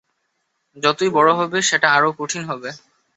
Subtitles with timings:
[0.77, 2.69] যতই বড় হবে, সেটা আরও কঠিন হবে।